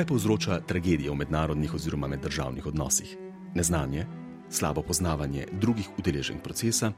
Kaj 0.00 0.06
povzroča 0.06 0.60
tragedije 0.64 1.10
v 1.10 1.14
mednarodnih 1.14 1.74
oziroma 1.74 2.08
meddržavnih 2.08 2.66
odnosih? 2.66 3.16
Neznanje, 3.54 4.06
slabo 4.48 4.82
poznavanje 4.82 5.44
drugih 5.52 5.88
udeleženih 5.98 6.42
procesa 6.42 6.92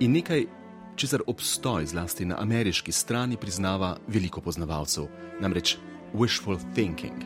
in 0.00 0.12
nekaj, 0.12 0.46
česar 0.96 1.20
obstoj 1.26 1.86
zlasti 1.86 2.24
na 2.24 2.40
ameriški 2.40 2.92
strani 2.92 3.36
priznava 3.36 3.98
veliko 4.08 4.40
poznavalcev, 4.40 5.10
namreč 5.40 5.76
wishful 6.14 6.56
thinking. 6.74 7.20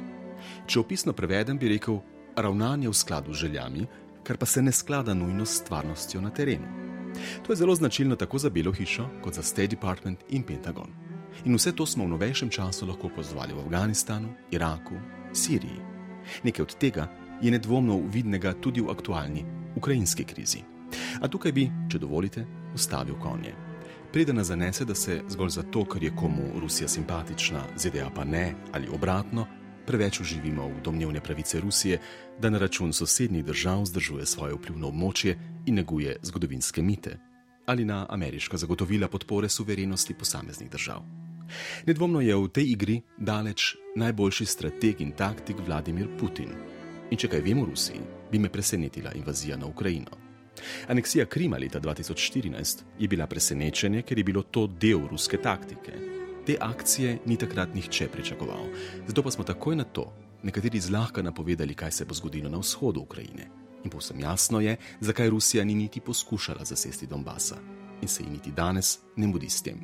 Če 0.66 0.80
opisno 0.80 1.12
prevedem, 1.12 1.54
bi 1.58 1.70
rekel 1.76 2.00
ravnanje 2.36 2.90
v 2.90 2.94
skladu 2.94 3.30
z 3.30 3.46
željami, 3.46 3.86
kar 4.26 4.36
pa 4.36 4.46
se 4.46 4.62
ne 4.62 4.72
sklada 4.72 5.14
nujno 5.14 5.46
s 5.46 5.62
stvarnostjo 5.62 6.20
na 6.20 6.34
terenu. 6.34 6.66
To 7.46 7.52
je 7.52 7.62
zelo 7.62 7.74
značilno 7.74 8.16
tako 8.16 8.38
za 8.38 8.50
Belo 8.50 8.72
hišo, 8.72 9.06
kot 9.22 9.34
za 9.34 9.42
State 9.42 9.78
Department 9.78 10.26
in 10.28 10.42
Pentagon. 10.42 11.05
In 11.44 11.54
vse 11.54 11.72
to 11.72 11.86
smo 11.86 12.04
v 12.04 12.08
novejšem 12.08 12.50
času 12.50 12.86
lahko 12.86 13.08
pozvali 13.08 13.54
v 13.54 13.60
Afganistanu, 13.60 14.28
Iraku, 14.50 14.96
Siriji. 15.32 15.80
Nekaj 16.42 16.62
od 16.62 16.74
tega 16.78 17.08
je 17.42 17.50
nedvomno 17.50 18.00
vidnega 18.10 18.54
tudi 18.60 18.80
v 18.80 18.90
aktualni 18.90 19.44
ukrajinski 19.76 20.24
krizi. 20.24 20.64
A 21.20 21.28
tukaj 21.28 21.52
bi, 21.52 21.70
če 21.90 21.98
dovolite, 21.98 22.46
ustavil 22.74 23.18
konje. 23.20 23.54
Preden 24.12 24.36
nas 24.36 24.48
zanese, 24.48 24.84
da 24.84 24.94
se 24.94 25.20
zgolj 25.28 25.50
zato, 25.58 25.84
ker 25.84 26.02
je 26.02 26.14
komu 26.16 26.60
Rusija 26.60 26.88
simpatična, 26.88 27.62
ZDA 27.76 28.10
pa 28.14 28.24
ne 28.24 28.54
ali 28.72 28.88
obratno, 28.88 29.46
preveč 29.86 30.20
uživimo 30.20 30.68
v 30.68 30.80
domnevne 30.82 31.20
pravice 31.20 31.60
Rusije, 31.60 32.00
da 32.40 32.50
na 32.50 32.58
račun 32.58 32.92
sosednjih 32.92 33.44
držav 33.44 33.84
zdržuje 33.84 34.26
svoje 34.26 34.54
vplivno 34.54 34.88
območje 34.88 35.36
in 35.66 35.74
neguje 35.74 36.16
zgodovinske 36.22 36.82
mite 36.82 37.18
ali 37.66 37.84
na 37.84 38.06
ameriška 38.08 38.56
zagotovila 38.56 39.08
podpore 39.08 39.48
suverenosti 39.48 40.14
posameznih 40.14 40.70
držav. 40.70 41.25
Nedvomno 41.86 42.20
je 42.20 42.36
v 42.36 42.48
tej 42.48 42.70
igri 42.72 43.00
daleč 43.18 43.76
najboljši 43.96 44.46
strateg 44.46 45.00
in 45.00 45.12
taktik 45.12 45.56
Vladimir 45.66 46.08
Putin. 46.18 46.52
In 47.10 47.18
če 47.18 47.28
kaj 47.28 47.40
vemo 47.40 47.62
o 47.62 47.70
Rusiji, 47.70 48.00
bi 48.32 48.38
me 48.38 48.50
presenetila 48.50 49.12
invazija 49.14 49.56
na 49.56 49.66
Ukrajino. 49.66 50.10
Aneksija 50.88 51.26
Krima 51.26 51.58
leta 51.58 51.80
2014 51.80 52.82
je 52.98 53.08
bila 53.08 53.26
presenečenje, 53.26 54.02
ker 54.02 54.18
je 54.18 54.24
bilo 54.24 54.42
to 54.42 54.66
del 54.66 55.06
ruske 55.10 55.36
taktike. 55.42 55.92
Te 56.46 56.56
akcije 56.60 57.18
ni 57.26 57.36
takrat 57.36 57.74
nihče 57.74 58.08
pričakoval, 58.08 58.70
zato 59.06 59.22
pa 59.22 59.30
smo 59.30 59.44
takoj 59.44 59.76
na 59.76 59.84
to 59.84 60.12
nekateri 60.42 60.80
zlahka 60.80 61.22
napovedali, 61.22 61.74
kaj 61.74 61.92
se 61.92 62.04
bo 62.04 62.14
zgodilo 62.14 62.50
na 62.50 62.58
vzhodu 62.58 63.00
Ukrajine. 63.00 63.48
In 63.84 63.90
povsem 63.90 64.20
jasno 64.20 64.60
je, 64.60 64.76
zakaj 65.00 65.30
Rusija 65.30 65.64
ni 65.64 65.74
niti 65.74 66.00
poskušala 66.00 66.64
zasesti 66.64 67.06
Donbasa 67.06 67.56
in 68.02 68.08
se 68.08 68.22
ji 68.22 68.30
niti 68.30 68.50
danes 68.50 68.98
ne 69.16 69.26
mudi 69.26 69.50
s 69.50 69.62
tem. 69.62 69.80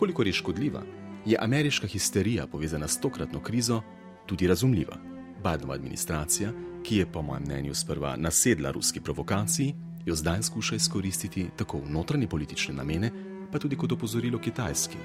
Kolikor 0.00 0.26
je 0.26 0.32
škodljiva, 0.32 0.82
je 1.26 1.36
ameriška 1.40 1.86
histerija 1.86 2.46
povezana 2.46 2.88
s 2.88 3.00
tokratno 3.00 3.40
krizo 3.42 3.82
tudi 4.26 4.46
razumljiva. 4.46 4.96
Bidenova 5.36 5.74
administracija, 5.74 6.52
ki 6.82 6.96
je 6.96 7.06
po 7.12 7.22
mojem 7.22 7.42
mnenju 7.42 7.74
sprva 7.74 8.16
nasedla 8.16 8.70
ruski 8.70 9.00
provokaciji, 9.00 9.74
jo 10.06 10.14
zdaj 10.14 10.42
skuša 10.42 10.74
izkoristiti 10.74 11.46
tako 11.56 11.78
v 11.78 11.90
notranje 11.90 12.28
politične 12.28 12.74
namene, 12.74 13.12
pa 13.52 13.58
tudi 13.58 13.76
kot 13.76 13.92
opozorilo 13.92 14.38
kitajski. 14.38 14.96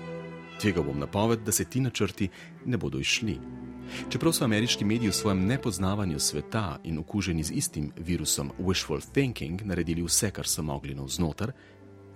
Tega 0.61 0.81
bom 0.81 0.99
napoved, 0.99 1.39
da 1.39 1.51
se 1.51 1.65
ti 1.65 1.79
načrti 1.79 2.29
ne 2.65 2.77
bodo 2.77 2.99
išli. 2.99 3.39
Čeprav 4.09 4.33
so 4.33 4.45
ameriški 4.45 4.85
mediji 4.85 5.09
v 5.09 5.13
svojem 5.13 5.45
nepoznavanju 5.45 6.19
sveta 6.19 6.79
in 6.83 6.99
okuženi 6.99 7.43
z 7.43 7.51
istim 7.51 7.91
virusom 7.97 8.51
wishful 8.59 9.01
thinking 9.13 9.61
naredili 9.61 10.03
vse, 10.03 10.31
kar 10.31 10.47
so 10.47 10.63
mogli 10.63 10.95
navznoter, 10.95 11.51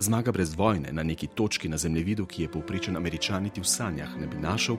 Zmaga 0.00 0.32
brez 0.32 0.54
vojne 0.56 0.92
na 0.92 1.02
neki 1.02 1.26
točki 1.26 1.68
na 1.68 1.76
zemljevidu, 1.76 2.26
ki 2.26 2.42
je 2.42 2.50
povprečen 2.50 2.96
američan 2.96 3.42
niti 3.42 3.60
v 3.60 3.68
sanjah 3.68 4.16
ne 4.16 4.26
bi 4.26 4.38
našel, 4.40 4.76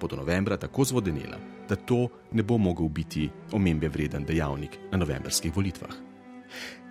bo 0.00 0.06
do 0.06 0.16
novembra 0.16 0.56
tako 0.56 0.84
zvodenela, 0.84 1.38
da 1.68 1.76
to 1.76 2.08
ne 2.32 2.42
bo 2.42 2.58
mogel 2.58 2.88
biti 2.88 3.30
omembe 3.52 3.88
vreden 3.88 4.24
dejavnik 4.24 4.76
na 4.92 4.98
novembrskih 4.98 5.56
volitvah. 5.56 5.94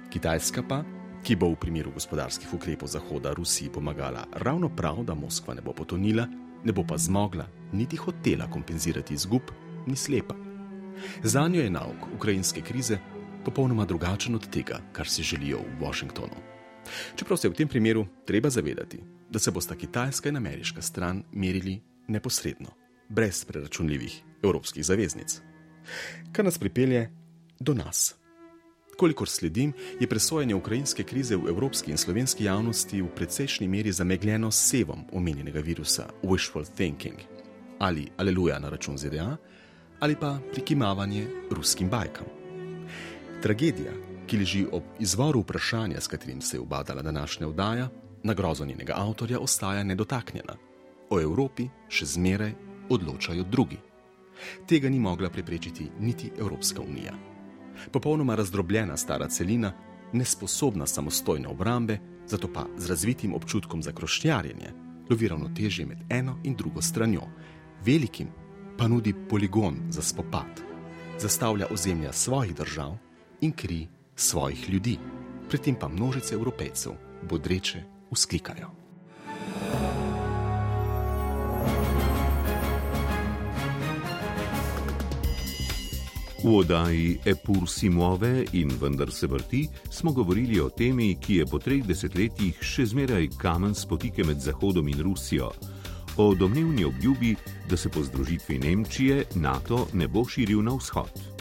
Kitajska 0.10 0.64
pa, 0.70 0.82
ki 1.24 1.36
bo 1.36 1.52
v 1.54 1.60
primeru 1.62 1.94
gospodarskih 1.94 2.54
ukrepov 2.54 2.90
Zahoda 2.90 3.34
Rusiji 3.34 3.70
pomagala 3.70 4.26
ravno 4.34 4.70
prav, 4.70 5.04
da 5.04 5.14
Moskva 5.14 5.54
ne 5.54 5.62
bo 5.62 5.74
potonila, 5.74 6.28
ne 6.64 6.74
bo 6.74 6.84
pa 6.84 6.98
zmogla 6.98 7.46
niti 7.74 7.96
hotela 7.96 8.50
kompenzirati 8.50 9.14
izgub, 9.14 9.54
ni 9.86 9.96
slepa. 9.96 10.36
Za 11.24 11.48
njo 11.48 11.62
je 11.62 11.70
nauk 11.70 12.10
ukrajinske 12.16 12.62
krize 12.62 12.98
popolnoma 13.46 13.86
drugačen 13.86 14.36
od 14.36 14.50
tega, 14.50 14.82
kar 14.92 15.08
si 15.08 15.24
želijo 15.24 15.62
v 15.62 15.84
Washingtonu. 15.86 16.57
Čeprav 17.16 17.38
se 17.38 17.48
je 17.48 17.52
v 17.52 17.56
tem 17.56 17.68
primeru 17.68 18.06
treba 18.26 18.50
zavedati, 18.50 19.00
da 19.30 19.40
se 19.40 19.52
bosta 19.52 19.76
kitajska 19.76 20.30
in 20.30 20.38
ameriška 20.38 20.82
stran 20.82 21.24
merili 21.32 21.82
neposredno, 22.08 22.70
brez 23.10 23.46
preračunljivih 23.46 24.22
evropskih 24.44 24.86
zaveznic. 24.86 25.42
Kar 26.32 26.46
nas 26.46 26.58
pripelje 26.58 27.10
do 27.60 27.74
nas. 27.74 28.16
Kolikor 28.98 29.30
sledim, 29.30 29.74
je 30.00 30.08
presojanje 30.08 30.56
ukrajinske 30.56 31.04
krize 31.04 31.36
v 31.36 31.50
evropski 31.50 31.92
in 31.92 31.98
slovenski 31.98 32.44
javnosti 32.44 33.02
v 33.02 33.10
precejšnji 33.16 33.68
meri 33.68 33.92
zamegljeno 33.92 34.52
s 34.52 34.70
sevom 34.70 35.06
omenjenega 35.12 35.60
virusa 35.60 36.08
wishful 36.24 36.66
thinking 36.76 37.18
ali 37.80 38.08
aleluja 38.18 38.60
na 38.60 38.70
račun 38.70 38.98
ZDA 38.98 39.38
ali 40.00 40.16
pa 40.16 40.40
prikimavanje 40.52 41.28
ruskim 41.52 41.90
bajkam. 41.90 42.26
Tragedija, 43.42 43.92
ki 44.28 44.38
leži 44.38 44.66
ob 44.72 44.84
izvoru 45.00 45.40
vprašanja, 45.42 46.02
s 46.02 46.08
katerim 46.08 46.42
se 46.42 46.58
je 46.58 46.62
ubadala 46.62 47.02
današnja 47.02 47.48
vdaja, 47.48 47.90
na 48.24 48.34
grozo 48.34 48.66
njenega 48.66 48.94
avtorja 48.98 49.40
ostaja 49.40 49.84
nedotaknjena. 49.84 50.56
O 51.10 51.22
Evropi 51.22 51.70
še 51.90 52.06
zmeraj 52.06 52.54
odločajo 52.90 53.44
drugi. 53.44 53.78
Tega 54.68 54.90
ni 54.90 55.00
mogla 55.00 55.30
preprečiti 55.30 55.90
niti 56.00 56.32
Evropska 56.40 56.82
unija. 56.82 57.14
Popolnoma 57.92 58.36
razdrobljena 58.36 58.98
stara 58.98 59.28
celina, 59.28 59.74
nesposobna 60.14 60.86
samostojne 60.86 61.48
obrambe, 61.48 62.00
zato 62.28 62.54
pa 62.54 62.66
z 62.78 62.90
razvitim 62.90 63.34
občutkom 63.34 63.84
za 63.84 63.92
krošnjarjenje, 63.92 64.74
lovi 65.10 65.28
ravnotežje 65.28 65.86
med 65.86 65.98
eno 66.10 66.40
in 66.44 66.56
drugo 66.56 66.82
stranjo, 66.82 67.24
velikim 67.86 68.28
pa 68.78 68.88
nudi 68.88 69.14
poligon 69.30 69.78
za 69.90 70.02
spopad, 70.02 70.62
zastavlja 71.20 71.68
ozemlja 71.72 72.14
svojih 72.14 72.56
držav 72.56 72.98
in 73.42 73.52
kri 73.52 73.88
svojih 74.18 74.70
ljudi, 74.70 74.98
pri 75.50 75.58
tem 75.58 75.76
pa 75.76 75.88
množice 75.88 76.36
evropejcev 76.36 76.92
bodreče 77.30 77.84
vzklikajo. 78.12 78.74
V 86.44 86.58
oddaji 86.58 87.18
Epur 87.26 87.70
Simove 87.70 88.46
in 88.54 88.72
vendar 88.82 89.12
se 89.12 89.28
vrti 89.28 89.68
smo 89.90 90.12
govorili 90.12 90.60
o 90.60 90.70
temi, 90.70 91.16
ki 91.22 91.36
je 91.36 91.46
po 91.46 91.60
treh 91.60 91.84
desetletjih 91.86 92.62
še 92.62 92.86
zmeraj 92.86 93.30
kamen 93.42 93.76
spotike 93.76 94.24
med 94.24 94.40
Zahodom 94.40 94.88
in 94.88 95.02
Rusijo 95.02 95.52
o 96.18 96.34
domnevni 96.36 96.86
obljubi, 96.86 97.36
da 97.70 97.78
se 97.78 97.90
po 97.90 98.04
združitvi 98.04 98.60
Nemčije 98.60 99.24
NATO 99.36 99.88
ne 99.94 100.08
bo 100.08 100.26
širil 100.26 100.64
na 100.64 100.74
vzhod. 100.74 101.37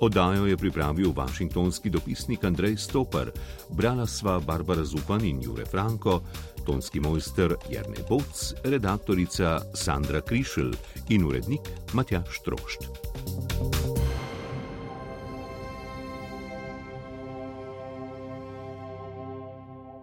Oddajo 0.00 0.46
je 0.46 0.56
pripravil 0.56 1.12
vašingtonski 1.16 1.90
dopisnik 1.90 2.44
Andrej 2.44 2.76
Stopar, 2.76 3.30
brala 3.68 4.06
sva 4.06 4.40
Barbara 4.40 4.84
Zupan 4.84 5.24
in 5.24 5.42
Jure 5.42 5.66
Franko, 5.66 6.20
tonski 6.66 7.00
mojster 7.00 7.54
Jrne 7.70 8.06
Boc, 8.08 8.54
redaktorica 8.64 9.60
Sandra 9.74 10.20
Krišelj 10.20 10.74
in 11.08 11.24
urednik 11.24 11.60
Matjaš 11.92 12.42
Trošt. 12.44 12.78
thank 13.58 13.74
you 13.86 13.97